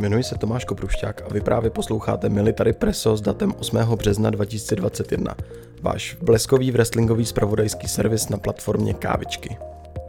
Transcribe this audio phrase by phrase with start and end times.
[0.00, 3.78] Jmenuji se Tomáš Koprušťák a vy právě posloucháte Military Presso s datem 8.
[3.96, 5.34] března 2021.
[5.82, 9.56] Váš bleskový wrestlingový spravodajský servis na platformě Kávičky.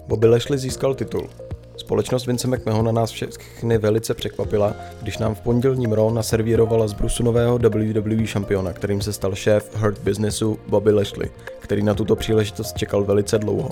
[0.08, 1.30] Bobby Lashley získal titul.
[1.78, 6.94] Společnost Vince McMahon na nás všechny velice překvapila, když nám v pondělním Raw naservírovala z
[6.94, 11.30] brusu nového WWE šampiona, kterým se stal šéf Hurt Businessu Bobby Lashley,
[11.60, 13.70] který na tuto příležitost čekal velice dlouho.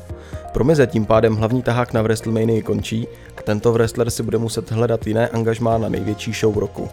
[0.53, 3.07] Pro meze tím pádem hlavní tahák na WrestleMania končí
[3.37, 6.89] a tento wrestler si bude muset hledat jiné angažmá na největší show roku.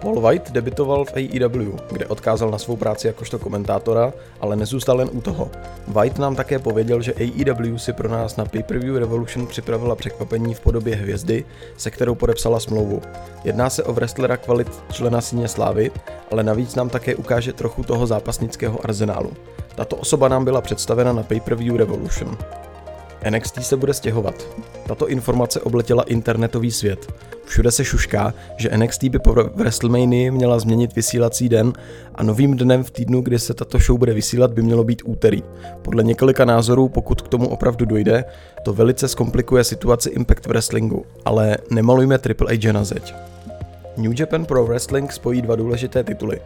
[0.00, 5.10] Paul White debitoval v AEW, kde odkázal na svou práci jakožto komentátora, ale nezůstal jen
[5.12, 5.50] u toho.
[5.88, 10.60] White nám také pověděl, že AEW si pro nás na Pay-Per-View Revolution připravila překvapení v
[10.60, 11.44] podobě hvězdy,
[11.76, 13.02] se kterou podepsala smlouvu.
[13.44, 15.90] Jedná se o wrestlera kvalit člena Síně Slávy,
[16.30, 19.32] ale navíc nám také ukáže trochu toho zápasnického arzenálu.
[19.74, 22.38] Tato osoba nám byla představena na Pay-Per-View Revolution.
[23.30, 24.46] NXT se bude stěhovat.
[24.86, 27.12] Tato informace obletěla internetový svět.
[27.44, 31.72] Všude se šušká, že NXT by po WrestleMania měla změnit vysílací den
[32.14, 35.42] a novým dnem v týdnu, kdy se tato show bude vysílat, by mělo být úterý.
[35.82, 38.24] Podle několika názorů, pokud k tomu opravdu dojde,
[38.64, 43.14] to velice zkomplikuje situaci Impact Wrestlingu, ale nemalujme Triple H na zeď.
[43.96, 46.40] New Japan Pro Wrestling spojí dva důležité tituly.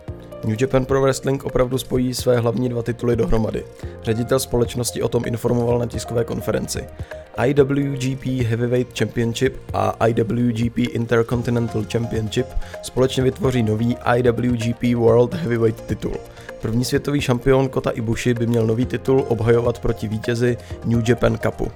[0.44, 3.64] New Japan Pro Wrestling opravdu spojí své hlavní dva tituly dohromady.
[4.02, 6.84] Ředitel společnosti o tom informoval na tiskové konferenci.
[7.46, 12.46] IWGP Heavyweight Championship a IWGP Intercontinental Championship
[12.82, 16.16] společně vytvoří nový IWGP World Heavyweight titul.
[16.60, 21.72] První světový šampion Kota Ibushi by měl nový titul obhajovat proti vítězi New Japan Cupu.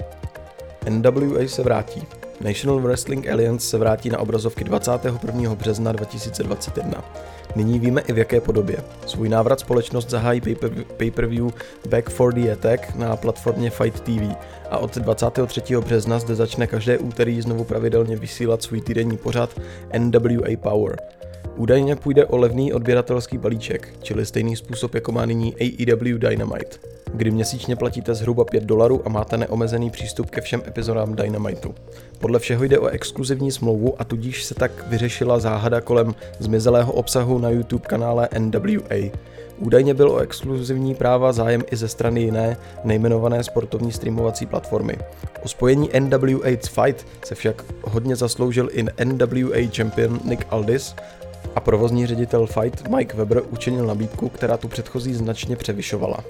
[0.88, 2.02] NWA se vrátí.
[2.40, 5.54] National Wrestling Alliance se vrátí na obrazovky 21.
[5.54, 7.04] března 2021.
[7.56, 8.76] Nyní víme i v jaké podobě.
[9.06, 10.40] Svůj návrat společnost zahájí
[10.96, 11.50] pay-per-view
[11.88, 14.36] Back for the Attack na platformě Fight TV
[14.70, 15.76] a od 23.
[15.76, 19.60] března zde začne každé úterý znovu pravidelně vysílat svůj týdenní pořad
[19.98, 20.96] NWA Power.
[21.56, 26.76] Údajně půjde o levný odběratelský balíček, čili stejný způsob jako má nyní AEW Dynamite,
[27.14, 31.74] kdy měsíčně platíte zhruba 5 dolarů a máte neomezený přístup ke všem epizodám Dynamitu.
[32.18, 37.38] Podle všeho jde o exkluzivní smlouvu a tudíž se tak vyřešila záhada kolem zmizelého obsahu
[37.38, 39.10] na YouTube kanále NWA.
[39.58, 44.96] Údajně byl o exkluzivní práva zájem i ze strany jiné, nejmenované sportovní streamovací platformy.
[45.44, 50.94] O spojení NWA Fight se však hodně zasloužil i NWA champion Nick Aldis
[51.54, 56.24] a provozní ředitel Fight Mike Weber učinil nabídku, která tu předchozí značně převyšovala.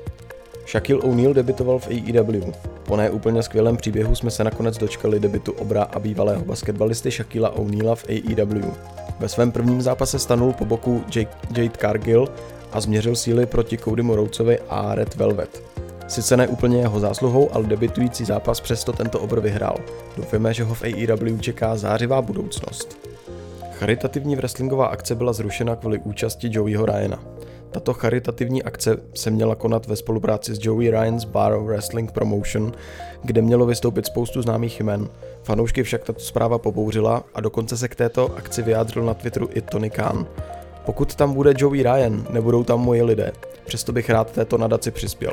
[0.70, 2.52] Shaquille O'Neal debitoval v AEW.
[2.82, 7.94] Po neúplně skvělém příběhu jsme se nakonec dočkali debitu obra a bývalého basketbalisty Shaquilla O'Neala
[7.94, 8.70] v AEW.
[9.20, 12.28] Ve svém prvním zápase stanul po boku Jake, Jade Cargill
[12.72, 15.62] a změřil síly proti Codymu Rhodesovi a Red Velvet.
[16.08, 19.76] Sice ne úplně jeho zásluhou, ale debitující zápas přesto tento obr vyhrál.
[20.16, 23.03] Doufáme, že ho v AEW čeká zářivá budoucnost.
[23.78, 27.18] Charitativní wrestlingová akce byla zrušena kvůli účasti Joeyho Ryana.
[27.70, 32.72] Tato charitativní akce se měla konat ve spolupráci s Joey Ryan's Bar of Wrestling Promotion,
[33.22, 35.08] kde mělo vystoupit spoustu známých jmen.
[35.42, 39.60] Fanoušky však tato zpráva pobouřila a dokonce se k této akci vyjádřil na Twitteru i
[39.60, 40.26] Tony Khan.
[40.86, 43.32] Pokud tam bude Joey Ryan, nebudou tam moji lidé.
[43.64, 45.32] Přesto bych rád této nadaci přispěl.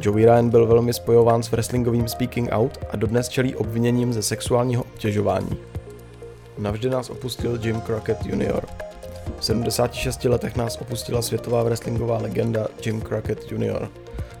[0.00, 4.82] Joey Ryan byl velmi spojován s wrestlingovým Speaking Out a dodnes čelí obviněním ze sexuálního
[4.82, 5.75] obtěžování.
[6.58, 8.66] Navždy nás opustil Jim Crockett Jr.
[9.38, 13.88] V 76 letech nás opustila světová wrestlingová legenda Jim Crockett Jr.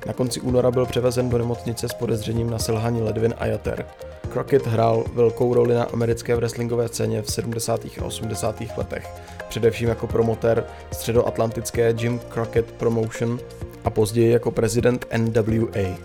[0.06, 3.86] Na konci února byl převezen do nemocnice s podezřením na selhání ledvin a jater.
[4.32, 7.84] Crockett hrál velkou roli na americké wrestlingové scéně v 70.
[7.84, 8.62] a 80.
[8.76, 9.08] letech,
[9.48, 13.38] především jako promotér středoatlantické Jim Crockett Promotion
[13.84, 15.96] a později jako prezident NWA.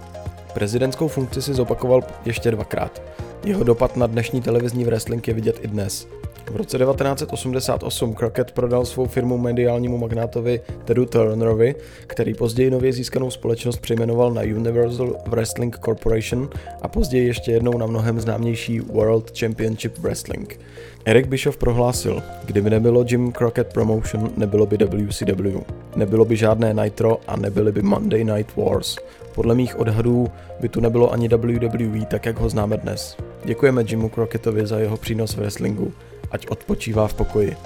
[0.53, 3.01] Prezidentskou funkci si zopakoval ještě dvakrát.
[3.46, 6.07] Jeho dopad na dnešní televizní wrestling je vidět i dnes.
[6.52, 11.75] V roce 1988 Crockett prodal svou firmu mediálnímu magnátovi Tedu Turnerovi,
[12.07, 16.50] který později nově získanou společnost přejmenoval na Universal Wrestling Corporation
[16.81, 20.59] a později ještě jednou na mnohem známější World Championship Wrestling.
[21.05, 25.59] Eric Bischoff prohlásil, kdyby nebylo Jim Crockett Promotion, nebylo by WCW,
[25.96, 28.97] nebylo by žádné Nitro a nebyly by Monday Night Wars.
[29.35, 30.28] Podle mých odhadů
[30.59, 33.17] by tu nebylo ani WWE tak, jak ho známe dnes.
[33.43, 35.93] Děkujeme Jimu Crockettovi za jeho přínos v wrestlingu
[36.32, 37.58] ať odpočívá v pokoji.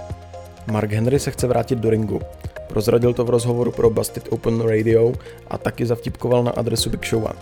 [0.72, 2.22] Mark Henry se chce vrátit do ringu.
[2.68, 5.14] Prozradil to v rozhovoru pro Busted Open Radio
[5.48, 7.34] a taky zavtipkoval na adresu Big Showa.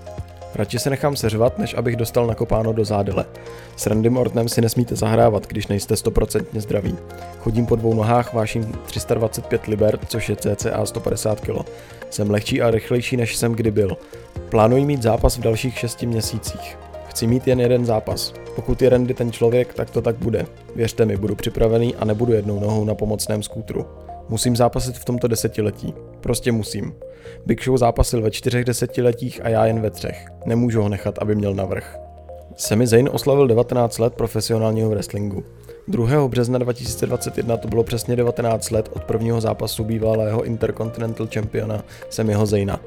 [0.55, 3.25] Radši se nechám seřvat, než abych dostal nakopáno do zádele.
[3.75, 6.95] S Randym Ortnem si nesmíte zahrávat, když nejste stoprocentně zdraví.
[7.39, 11.69] Chodím po dvou nohách, váším 325 liber, což je cca 150 kg.
[12.09, 13.97] Jsem lehčí a rychlejší, než jsem kdy byl.
[14.49, 16.77] Plánuji mít zápas v dalších 6 měsících.
[17.13, 18.33] Chci mít jen jeden zápas.
[18.55, 20.45] Pokud je Randy ten člověk, tak to tak bude.
[20.75, 23.85] Věřte mi, budu připravený a nebudu jednou nohou na pomocném skútru.
[24.29, 25.93] Musím zápasit v tomto desetiletí.
[26.21, 26.93] Prostě musím.
[27.45, 30.25] Big Show zápasil ve čtyřech desetiletích a já jen ve třech.
[30.45, 31.97] Nemůžu ho nechat, aby měl navrh.
[32.55, 35.43] Sami Zayn oslavil 19 let profesionálního wrestlingu.
[35.87, 36.27] 2.
[36.27, 42.79] března 2021 to bylo přesně 19 let od prvního zápasu bývalého Intercontinental Championa Samiho Zayna.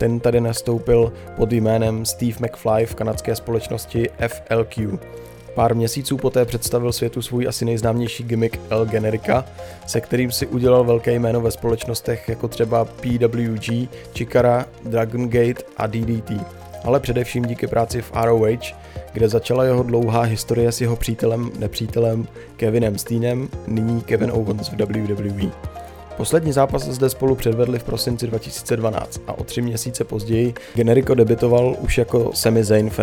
[0.00, 4.98] Ten tady nastoupil pod jménem Steve McFly v kanadské společnosti FLQ.
[5.54, 9.44] Pár měsíců poté představil světu svůj asi nejznámější gimmick El Generica,
[9.86, 15.86] se kterým si udělal velké jméno ve společnostech jako třeba PWG, Chikara, Dragon Gate a
[15.86, 16.32] DDT.
[16.84, 18.48] Ale především díky práci v ROH,
[19.12, 24.72] kde začala jeho dlouhá historie s jeho přítelem, nepřítelem Kevinem Steenem, nyní Kevin Owens v
[24.72, 25.79] WWE.
[26.20, 31.76] Poslední zápas zde spolu předvedli v prosinci 2012 a o tři měsíce později Generico debitoval
[31.80, 32.90] už jako Sami Zayn.
[32.90, 32.98] V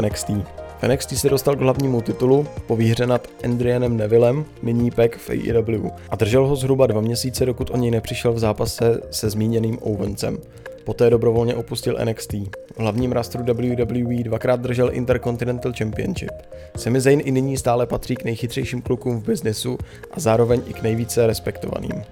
[0.87, 5.89] NXT se dostal k hlavnímu titulu po výhře nad Andrianem Nevillem, nyní Pack v AEW,
[6.09, 10.37] a držel ho zhruba dva měsíce, dokud o něj nepřišel v zápase se zmíněným Owensem.
[10.83, 12.33] Poté dobrovolně opustil NXT.
[12.33, 16.31] V hlavním rastru WWE dvakrát držel Intercontinental Championship.
[16.75, 19.77] Sami Zayn i nyní stále patří k nejchytřejším klukům v biznesu
[20.11, 22.03] a zároveň i k nejvíce respektovaným.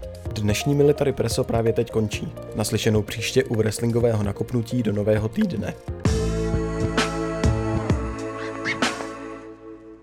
[0.42, 2.34] Dnešní Military Preso právě teď končí.
[2.56, 5.74] Naslyšenou příště u wrestlingového nakopnutí do nového týdne.